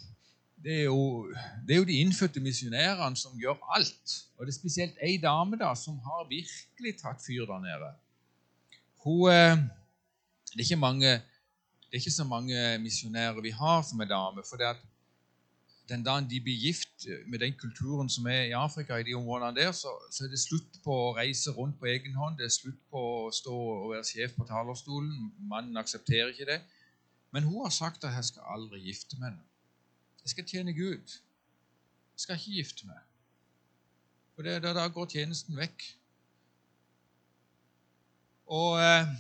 [0.64, 1.28] det er, jo,
[1.68, 4.14] det er jo de innfødte misjonærene som gjør alt.
[4.38, 7.90] Og det er spesielt ei dame da, som har virkelig tatt fyr der nede.
[9.04, 9.58] Hun, eh,
[10.54, 11.10] det, er ikke mange,
[11.84, 14.46] det er ikke så mange misjonærer vi har som er dame.
[14.50, 14.80] for det at
[15.90, 19.56] den dagen de blir gift med den kulturen som er i Afrika, i de områdene
[19.56, 22.38] der, så, så, er det slutt på å reise rundt på egen hånd.
[22.40, 25.34] Det er slutt på å stå og være sjef på talerstolen.
[25.52, 26.62] Mannen aksepterer ikke det.
[27.36, 29.36] Men hun har sagt at jeg skal aldri gifte meg.
[30.24, 31.18] Jeg skal tjene Gud.
[32.14, 33.04] Jeg skal ikke gifte meg.
[34.36, 35.84] For det, da, da går tjenesten vekk.
[38.54, 39.14] Og, eh,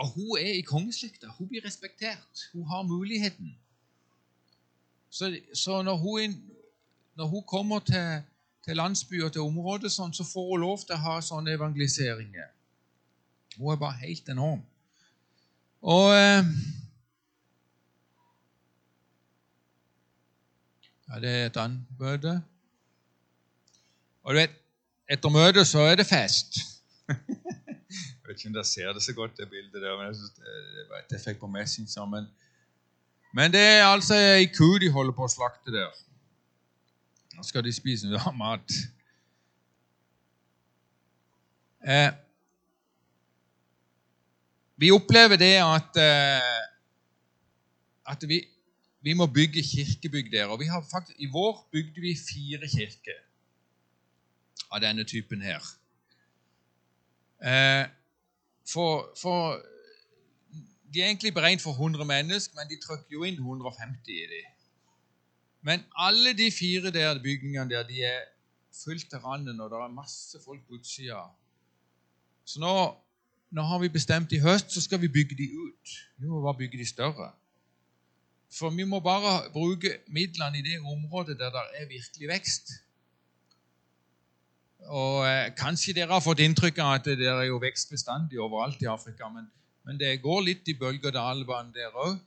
[0.00, 1.30] og hun er i kongeslekta.
[1.38, 2.48] Hun blir respektert.
[2.52, 3.54] Hun har muligheten.
[5.10, 6.36] Så, så når, hun,
[7.14, 8.22] når, hun, kommer til,
[8.64, 12.52] til landsbyer og til områder, sånn, så får hun lov til å ha sånne evangeliseringer.
[13.56, 14.62] Hun er bare helt enorm.
[15.80, 16.54] Og eh,
[21.10, 22.36] Ja, det er et annet møte.
[24.22, 24.52] Og du vet,
[25.10, 26.60] etter møtet så er det fest.
[27.10, 30.36] jeg vet ikke om dere ser det så godt, det bildet der, men jeg synes
[30.36, 32.06] det, var et effekt på Messenger.
[32.12, 32.28] Men
[33.32, 35.92] men det er altså ei ku de holder på å slakte der.
[37.36, 38.74] Nå skal de spise noe mat.
[41.80, 42.10] Eh,
[44.80, 46.60] vi opplever det at, eh,
[48.12, 48.42] at vi,
[49.00, 50.46] vi, må bygge kirkebygg der.
[50.46, 53.20] Og faktisk, I vår bygde vi fire kirker
[54.70, 55.64] av denne typen her.
[57.40, 57.86] Eh,
[58.72, 59.62] for, for
[60.94, 64.48] de er egentlig beregnet for 100 mennesker, men de trykker jo inn 150 i dem.
[65.62, 68.20] Men alle de fire der bygningene der, de er
[68.84, 71.22] fullt til randen, og det er masse folk på utsida.
[72.44, 72.72] Så nå,
[73.50, 75.96] nå, har vi bestemt i høst, så skal vi bygge de ut.
[76.16, 77.32] Vi må bare bygge de større.
[78.58, 82.72] For vi må bare bruke midlene i det området der det er virkelig vekst.
[84.80, 88.82] Og eh, Kanskje dere har fått inntrykk av at det er jo vekst bestandig overalt
[88.82, 89.28] i Afrika.
[89.28, 89.46] men
[89.84, 92.18] men det går litt i bølge-og-dal-banen der òg.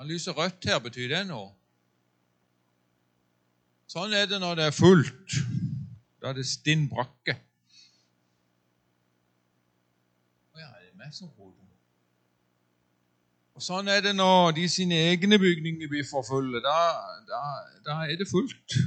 [0.00, 0.78] Han lyser rødt her.
[0.80, 1.50] Betyr det noe?
[3.90, 5.40] Sånn er det når det er fullt.
[6.22, 7.36] Da er det stinn brakke.
[13.60, 16.62] Og Sånn er det når de sine egne bygninger blir for fulle.
[16.64, 16.76] Da,
[17.28, 17.40] da,
[17.84, 18.78] da er det fullt.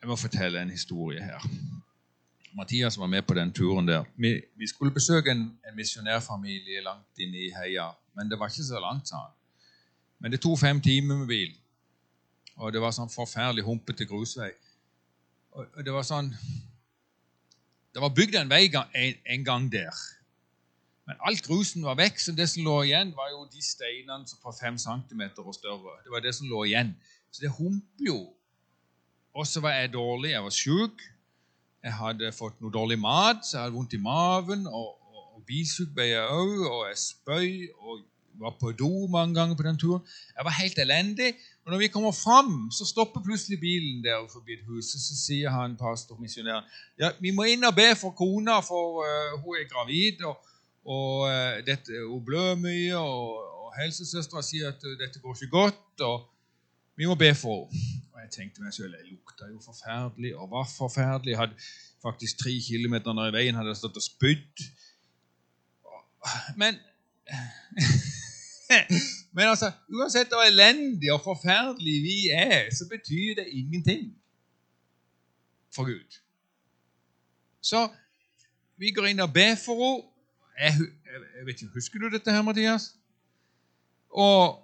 [0.00, 1.44] Jeg må fortelle en historie her.
[2.54, 4.04] Mathias var med på den turen der.
[4.16, 7.88] Vi, vi skulle besøke en, en misjonærfamilie langt inne i heia.
[8.14, 9.32] Men det var ikke så langt, sa han.
[10.18, 11.54] Men det tok fem timer med bil.
[12.56, 14.52] Og det var sånn forferdelig humpete grusvei.
[15.54, 16.30] Og, og, det var sånn
[17.94, 19.98] Det var bygd en vei en, en, gang der.
[21.06, 24.38] Men alt grusen var vekk, så det som lå igjen, var jo de steinene som
[24.42, 25.98] var fem centimeter og større.
[26.02, 26.94] Det var det som lå igjen.
[27.30, 28.18] Så det humper jo.
[29.34, 31.04] Og så var jeg dårlig, jeg var sjuk.
[31.84, 34.64] Jeg hadde fått noe dårlig mat, så jeg hadde vondt i maven.
[34.70, 38.04] Og, og, og bilsjuk ble jeg òg, og jeg spøy og
[38.40, 40.02] var på do mange ganger på den turen.
[40.36, 41.34] Jeg var helt elendig.
[41.64, 44.94] Og når vi kommer fram, så stopper plutselig bilen der forbi et hus.
[44.96, 46.64] Og så sier han pastormisjonæren
[46.98, 50.24] ja, vi må inn og be for kona, for uh, hun er gravid.
[50.24, 50.36] og,
[50.84, 56.00] og uh, dette, Hun blør mye, og, og helsesøstera sier at dette går ikke godt.
[56.00, 56.30] og
[56.96, 57.93] vi må be for henne.
[58.24, 61.34] Jeg tenkte meg selv, det lukta jo forferdelig og var forferdelig.
[61.34, 61.56] Jeg hadde
[62.02, 64.64] faktisk tre kilometer ned i veien hadde jeg stått og spydd.
[66.56, 66.80] Men
[69.36, 74.14] Men altså, uansett hvor elendig og forferdelig vi er, så betyr det ingenting
[75.74, 76.20] for Gud.
[77.60, 77.88] Så
[78.80, 80.10] vi går inn og ber for henne.
[80.54, 80.72] Jeg,
[81.36, 82.94] jeg vet ikke, Husker du dette her, Mathias?
[84.10, 84.63] Og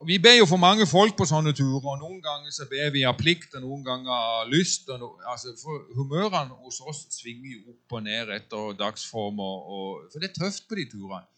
[0.00, 1.84] og Vi ber jo for mange folk på sånne turer.
[1.84, 4.88] og Noen ganger så ber vi av plikt, og noen ganger av lyst.
[4.88, 9.42] No, altså for Humørene hos oss svinger jo opp og ned etter dagsform.
[9.44, 11.28] Og, for det er tøft på de turene.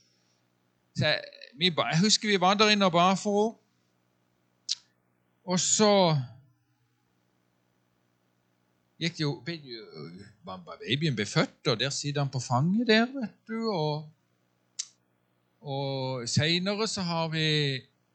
[1.00, 1.18] Jeg,
[1.58, 3.58] vi, jeg husker vi var der inne og ba for henne.
[5.42, 5.92] Og så
[9.02, 9.40] gikk det jo
[10.46, 13.58] Babyen ble født, og der sitter han på fanget der, vet du.
[13.74, 14.06] Og,
[15.66, 17.48] og seinere så har vi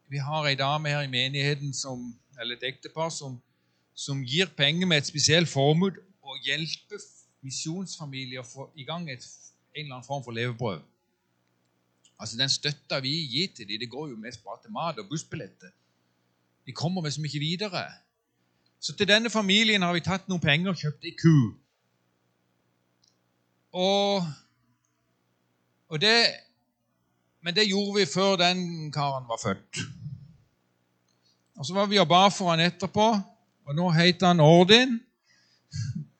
[0.08, 3.36] vi har ei dame her i menigheten, som, eller et ektepar, som,
[3.94, 7.02] som gir penger med et spesielt formål og hjelper
[7.44, 9.24] misjonsfamilier å få i gang et,
[9.74, 10.80] en eller annen form for levebrød.
[12.18, 15.08] Altså Den støtta vi gir til dem, det går jo mest bare til mat og
[15.08, 15.70] bussbilletter.
[16.66, 17.84] De kommer liksom ikke videre.
[18.80, 21.36] Så til denne familien har vi tatt noen penger og kjøpt ei ku.
[23.72, 24.26] Og,
[25.88, 26.18] og det,
[27.42, 29.82] men det gjorde vi før den karen var født.
[31.58, 33.06] Og Så var vi og ba for han etterpå,
[33.66, 35.00] og nå heter han Ordin.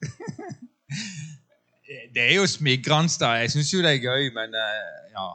[2.14, 3.36] det er jo smigrende, da.
[3.38, 5.28] Jeg syns jo det er gøy, men uh, ja.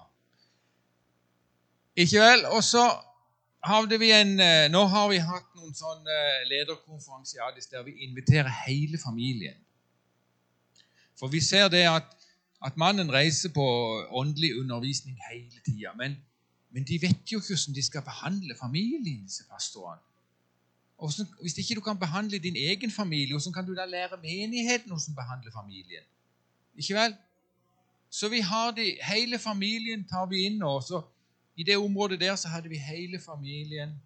[2.04, 2.44] Ikke vel?
[2.52, 2.84] Og så
[3.64, 6.20] hadde vi en uh, Nå har vi hatt noen sånne
[6.52, 9.56] lederkonferanser i Addis der vi inviterer hele familien.
[11.16, 12.12] For vi ser det at,
[12.66, 13.64] at mannen reiser på
[14.12, 15.96] åndelig undervisning hele tida.
[15.96, 16.20] Men,
[16.74, 20.02] men, de vet jo ikke hvordan de skal behandle familien, disse pastorene.
[20.98, 21.12] Og
[21.42, 25.16] hvis ikke du kan behandle din egen familie, hvordan kan du da lære menigheten hvordan
[25.16, 26.06] behandle familien?
[26.76, 27.16] Ikke vel?
[28.10, 30.58] Så vi har de, hele familien tar vi inn.
[30.58, 30.82] nå.
[30.82, 31.02] så
[31.56, 34.02] I det området der så hadde vi hele familien.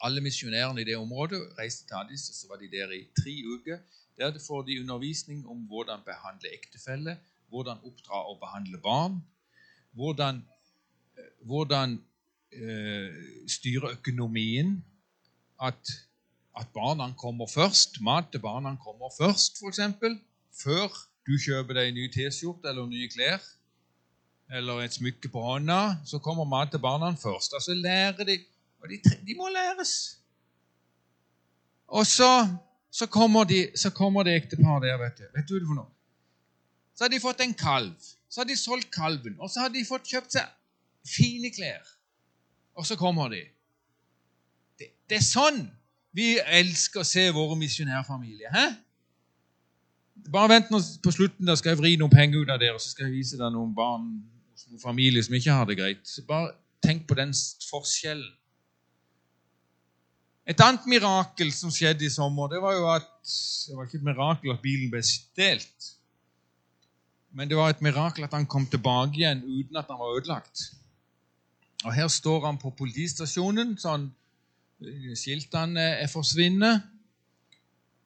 [0.00, 3.34] Alle misjonærene i det området reiste til Addis, og så var de der i tre
[3.54, 3.78] uker.
[4.18, 7.18] Der får de undervisning om hvordan behandle ektefelle,
[7.48, 9.24] hvordan oppdra og behandle barn,
[9.92, 10.44] hvordan,
[11.48, 11.98] hvordan
[12.52, 13.14] eh,
[13.48, 14.84] styre økonomien,
[15.62, 15.92] at,
[16.58, 19.80] at barna kommer først, mat til barna kommer først, f.eks.,
[20.62, 20.88] før
[21.26, 23.42] du kjøper deg en ny T-skjorte eller nye klær
[24.48, 27.52] eller et smykke på hånda, så kommer mat til barna først.
[27.54, 28.38] Altså lærer de
[28.80, 28.96] Og de,
[29.26, 30.18] de må læres.
[31.88, 32.46] Og så,
[32.90, 35.24] så kommer de, så kommer det ektepar der, vet du.
[35.34, 35.90] Vet du det for noe?
[36.94, 37.96] Så har de fått en kalv.
[38.30, 39.34] Så har de solgt kalven.
[39.40, 40.46] Og så har de fått kjøpt seg
[41.08, 41.84] fine klær.
[42.78, 43.42] Og så kommer de.
[44.78, 45.64] Det, det er sånn
[46.14, 48.74] vi elsker å se våre misjonærfamilier.
[50.32, 52.82] Bare vent nå på slutten, da skal jeg vri noen penger ut av dere, og
[52.82, 54.08] så skal jeg vise deg noen barn
[54.68, 56.02] noen familier som ikke har det greit.
[56.06, 56.52] Så bare
[56.84, 57.32] tenk på den
[57.68, 58.34] forskjellen.
[60.48, 63.08] Et annet mirakel som skjedde i sommer, det var jo at
[63.68, 65.88] Det var ikke et mirakel at bilen ble stjålet.
[67.36, 70.62] Men det var et mirakel at han kom tilbake igjen uten at han var ødelagt.
[71.84, 74.08] Og Her står han på politistasjonen, sånn
[75.18, 76.86] skiltene er forsvunnet.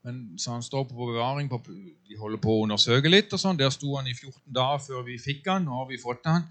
[0.02, 1.60] Men så han står på bevaring, på,
[2.08, 3.32] de holder på å undersøke litt.
[3.32, 3.58] og sånn.
[3.58, 5.68] Der sto han i 14 dager før vi fikk han.
[5.68, 6.48] Nå har vi fått han.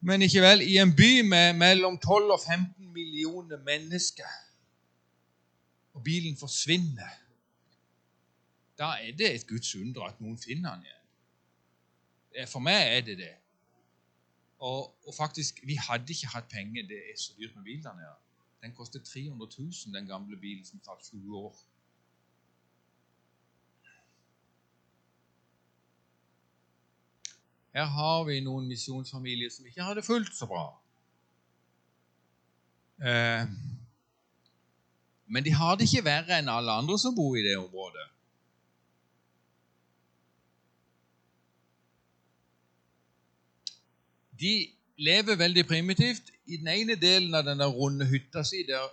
[0.00, 4.28] Men ikke vel, i en by med mellom 12 og 15 millioner mennesker,
[5.94, 7.16] og bilen forsvinner,
[8.78, 12.46] da er det et Guds under at noen finner han igjen.
[12.46, 13.32] For meg er det det.
[14.58, 16.86] Og, og, faktisk, vi hadde ikke hatt penger.
[16.88, 18.16] Det er så dyrt med bil der nede.
[18.62, 21.56] Den kostet 300 000, den gamle bilen som tar 20 år.
[27.74, 30.64] Her har vi noen misjonsfamilier som ikke har det fullt så bra.
[32.98, 33.44] Eh,
[35.26, 38.08] men de har det ikke verre enn alle andre som bor i det området.
[44.40, 44.68] De
[44.98, 46.30] lever veldig primitivt.
[46.46, 48.86] I den ene delen av denne runde hytta si der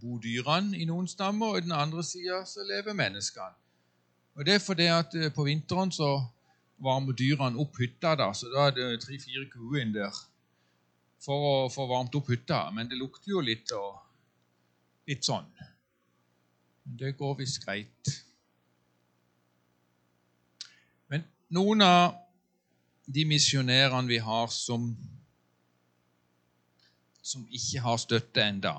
[0.00, 3.56] bor dyrene i noen stammer, og i den andre sida lever menneskene.
[4.38, 6.20] Og Det er fordi at eh, på vinteren så
[6.78, 8.14] varmer dyrene opp hytta.
[8.14, 10.14] da, så Da er det tre-fire kuer inn der
[11.18, 12.70] for å få varmt opp hytta.
[12.70, 13.98] Men det lukter jo litt og
[15.10, 15.48] litt sånn.
[16.84, 18.12] Det går visst greit.
[21.08, 22.27] Men noen av
[23.14, 24.90] de misjonærene vi har som,
[27.22, 28.74] som ikke har støtte enda,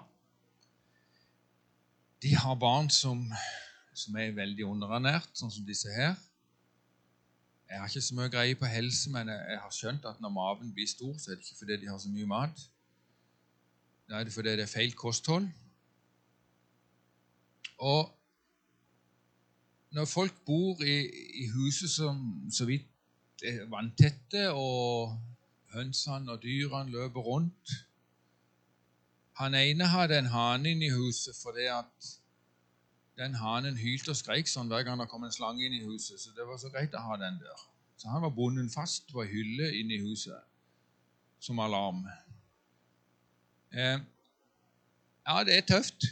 [2.22, 3.24] de har barn som,
[3.96, 6.18] som er veldig underernært, sånn som disse her.
[7.70, 10.74] Jeg har ikke så mye greie på helse, men jeg, har skjønt at når maven
[10.76, 12.64] blir stor, så er det ikke fordi de har så mye mat.
[14.10, 15.48] Da er det fordi det er feil kosthold.
[17.80, 18.10] Og
[19.96, 20.98] når folk bor i,
[21.44, 22.20] i huset som
[22.52, 22.89] så vidt
[23.72, 25.16] vanntette, og
[25.74, 27.76] hønsene og dyrene løper rundt
[29.40, 32.10] Han ene hadde en hane inne i huset fordi at
[33.20, 36.20] den hanen hylte og skreik sånn hver gang det kom en slange inn i huset.
[36.22, 37.64] Så det var så greit å ha den der.
[38.00, 40.40] Så han var bundet fast på ei hylle inne i huset
[41.44, 42.06] som alarm.
[43.76, 44.00] Eh,
[45.28, 46.08] ja, det er tøft.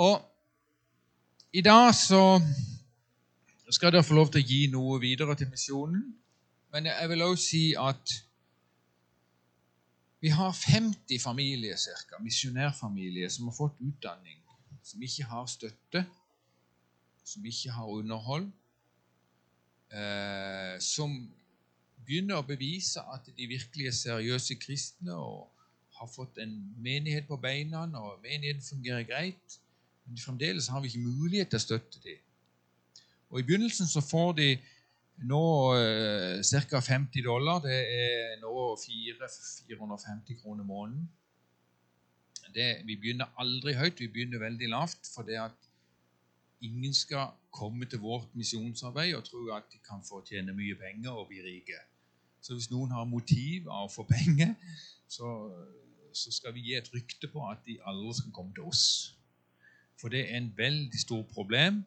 [0.00, 0.24] Og
[1.52, 2.40] i dag så
[3.74, 6.06] skal dere få lov til å gi noe videre til misjonen.
[6.74, 8.14] Men jeg vil også si at
[10.24, 14.40] vi har 50 familier, cirka, misjonærfamilier, som har fått utdanning
[14.84, 16.04] som ikke har støtte,
[17.24, 18.50] som ikke har underhold,
[19.92, 21.16] eh, som
[22.04, 25.48] begynner å bevise at de virkelig er seriøse kristne og
[25.96, 26.52] har fått en
[26.84, 29.58] menighet på beina, og menigheten fungerer greit.
[30.04, 32.20] Men fremdeles har vi ikke mulighet til å støtte dem.
[33.34, 34.48] Og I begynnelsen så får de
[35.26, 36.38] nå eh,
[36.70, 36.78] ca.
[36.78, 37.58] 50 dollar.
[37.64, 39.28] Det er nå 4,
[39.66, 41.08] 450 kroner måneden.
[42.54, 45.10] Det, vi begynner aldri høyt, vi begynner veldig lavt.
[45.10, 45.66] For det at
[46.62, 51.10] ingen skal komme til vårt misjonsarbeid og tro at de kan få tjene mye penger
[51.10, 51.80] og bli rike.
[52.38, 54.54] Så hvis noen har motiv av å få penger,
[55.10, 55.32] så,
[56.14, 58.86] så skal vi gi et rykte på at de aldri skal komme til oss.
[59.98, 61.82] For det er en veldig stort problem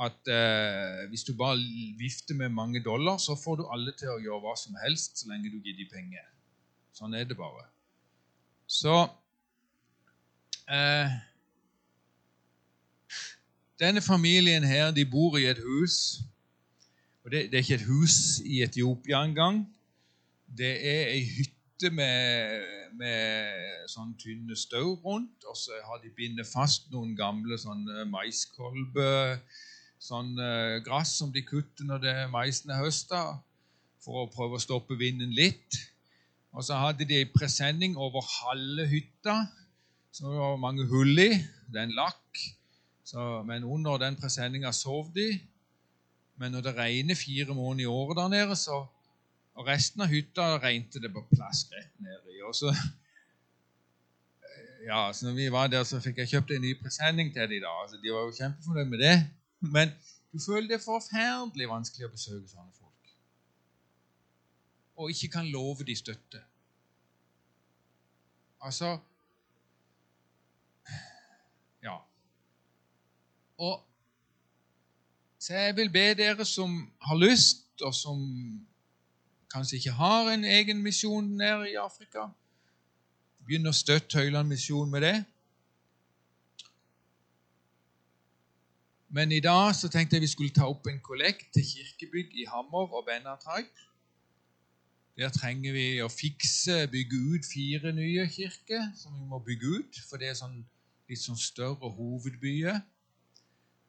[0.00, 1.58] at eh, hvis du bare
[1.98, 5.30] vifter med mange dollar, så får du alle til å gjøre hva som helst så
[5.30, 6.26] lenge du gir dem penger.
[6.94, 7.68] Sånn er det bare.
[8.66, 8.94] Så
[10.70, 11.14] eh,
[13.78, 16.22] Denne familien her, de bor i et hus.
[17.24, 19.64] Og det, det er ikke et hus i Etiopia engang.
[20.46, 26.46] Det er ei hytte med, med sånn tynne stau rundt, og så har de bindet
[26.46, 29.40] fast noen gamle sånne maiskolber
[30.04, 33.24] sånn uh, gress som de kutter når det maisen er høsta,
[34.04, 35.78] for å prøve å stoppe vinden litt.
[36.54, 39.40] Og så hadde de presenning over halve hytta,
[40.14, 41.32] som det var mange hull i.
[41.66, 42.42] Det er en lakk.
[43.04, 45.32] Så, men under den presenninga sov de.
[46.40, 48.84] Men når det regner fire måneder i året der nede, så
[49.54, 52.40] Og resten av hytta regnet det på plask rett nedi.
[52.42, 52.72] Og så
[54.82, 57.62] ja, så når vi var der, så fikk jeg kjøpt en ny presenning til dem.
[57.62, 57.70] da.
[57.84, 59.14] Altså, de var jo kjempefornøyd med det.
[59.72, 59.88] Men
[60.32, 63.14] du føler det er forferdelig vanskelig å besøke sånne folk.
[64.96, 66.42] Og ikke kan love de støtte.
[68.60, 68.98] Altså
[71.82, 71.98] Ja.
[73.58, 73.82] Og
[75.38, 78.20] Så jeg vil be dere som har lyst, og som
[79.52, 82.30] kanskje ikke har en egen misjon nede i Afrika,
[83.44, 85.16] Begynn å støtte Høyland misjon med det.
[89.14, 92.46] Men i dag så tenkte jeg vi skulle ta opp en kollekt til kirkebygg i
[92.50, 93.68] Hammer og Bennatraug.
[95.14, 100.00] Der trenger vi å fikse, bygge ut fire nye kirker som vi må bygge ut,
[100.08, 100.56] for det er sånn,
[101.06, 102.82] litt sånn større hovedbyer.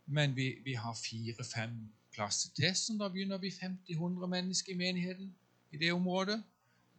[0.05, 1.73] Men vi, vi har fire-fem
[2.13, 5.34] plasser til, så da begynner vi 50-100 mennesker i menigheten
[5.73, 6.38] i det området.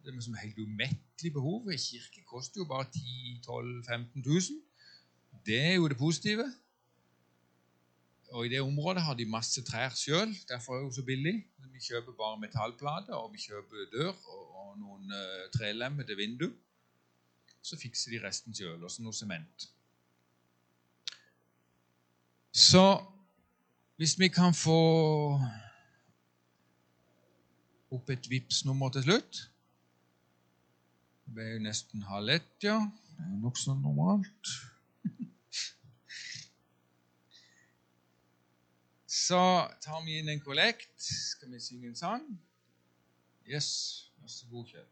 [0.03, 1.71] Det er liksom helt umettelig behov.
[1.71, 4.63] En kirke koster jo bare 10 12 15 000.
[5.47, 6.51] Det er jo det positive.
[8.31, 10.33] Og I det området har de masse trær sjøl.
[10.49, 11.35] Derfor er det jo så billig.
[11.73, 16.47] Vi kjøper bare metallplater, og vi kjøper dør og, og noen uh, trelemmer til vindu.
[17.61, 19.67] Så fikser de resten sjøl, også noe sement.
[22.57, 22.83] Så
[23.97, 24.79] hvis vi kan få
[27.93, 29.43] opp et Vipps-nummer til slutt
[31.25, 32.79] Det ble jo nesten halv ett, ja.
[33.17, 34.51] Det er nokså normalt.
[39.27, 39.39] Så
[39.83, 40.93] tar vi inn en kollekt.
[41.03, 42.27] Skal vi synge en sang?
[43.43, 43.67] Yes.
[44.21, 44.85] Vær så god, Kjell.